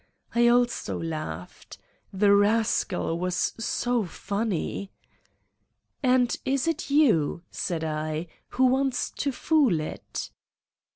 [0.33, 1.77] I also laughed.
[2.11, 4.89] The rascal was so funny!''
[6.17, 8.25] And is it you, ''said I,
[8.57, 10.31] ''who wants to fool it